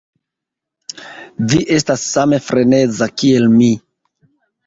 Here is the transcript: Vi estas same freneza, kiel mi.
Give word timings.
Vi 1.51 1.59
estas 1.75 2.05
same 2.15 2.41
freneza, 2.47 3.09
kiel 3.23 3.45
mi. 3.59 3.71